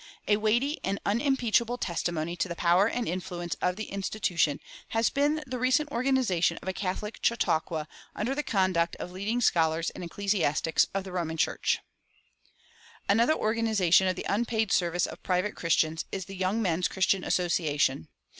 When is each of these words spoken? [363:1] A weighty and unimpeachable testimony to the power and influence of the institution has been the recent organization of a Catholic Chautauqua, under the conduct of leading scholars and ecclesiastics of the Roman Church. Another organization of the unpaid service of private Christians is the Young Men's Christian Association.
[363:1] 0.27 0.33
A 0.33 0.37
weighty 0.39 0.79
and 0.83 0.99
unimpeachable 1.05 1.77
testimony 1.77 2.35
to 2.35 2.47
the 2.47 2.55
power 2.55 2.87
and 2.87 3.07
influence 3.07 3.53
of 3.61 3.75
the 3.75 3.83
institution 3.83 4.59
has 4.87 5.11
been 5.11 5.43
the 5.45 5.59
recent 5.59 5.91
organization 5.91 6.57
of 6.63 6.67
a 6.67 6.73
Catholic 6.73 7.19
Chautauqua, 7.21 7.87
under 8.15 8.33
the 8.33 8.41
conduct 8.41 8.95
of 8.95 9.11
leading 9.11 9.41
scholars 9.41 9.91
and 9.91 10.03
ecclesiastics 10.03 10.87
of 10.95 11.03
the 11.03 11.11
Roman 11.11 11.37
Church. 11.37 11.81
Another 13.07 13.35
organization 13.35 14.07
of 14.07 14.15
the 14.15 14.25
unpaid 14.27 14.71
service 14.71 15.05
of 15.05 15.21
private 15.21 15.55
Christians 15.55 16.05
is 16.11 16.25
the 16.25 16.35
Young 16.35 16.63
Men's 16.63 16.87
Christian 16.87 17.23
Association. 17.23 18.07